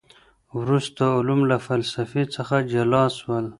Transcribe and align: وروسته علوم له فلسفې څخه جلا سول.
وروسته 0.59 1.01
علوم 1.17 1.41
له 1.51 1.57
فلسفې 1.67 2.23
څخه 2.35 2.55
جلا 2.71 3.03
سول. 3.19 3.45